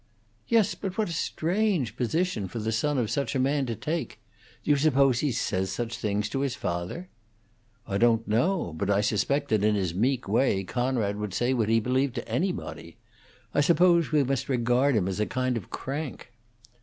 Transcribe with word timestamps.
"Yes, 0.47 0.73
but 0.73 0.97
what 0.97 1.09
a 1.09 1.13
strange 1.13 1.95
position 1.95 2.47
for 2.47 2.57
the 2.57 2.71
son 2.71 2.97
of 2.97 3.11
such 3.11 3.35
a 3.35 3.39
man 3.39 3.67
to 3.67 3.75
take! 3.75 4.19
Do 4.63 4.71
you 4.71 4.77
suppose 4.77 5.19
he 5.19 5.31
says 5.31 5.71
such 5.71 5.95
things 5.95 6.27
to 6.29 6.39
his 6.39 6.55
father?" 6.55 7.09
"I 7.85 7.99
don't 7.99 8.27
know; 8.27 8.73
but 8.75 8.89
I 8.89 9.01
suspect 9.01 9.49
that 9.49 9.63
in 9.63 9.75
his 9.75 9.93
meek 9.93 10.27
way 10.27 10.63
Conrad 10.63 11.17
would 11.17 11.35
say 11.35 11.53
what 11.53 11.69
he 11.69 11.79
believed 11.79 12.15
to 12.15 12.27
anybody. 12.27 12.97
I 13.53 13.61
suppose 13.61 14.11
we 14.11 14.23
must 14.23 14.49
regard 14.49 14.95
him 14.95 15.07
as 15.07 15.19
a 15.19 15.27
kind 15.27 15.55
of 15.55 15.69
crank." 15.69 16.31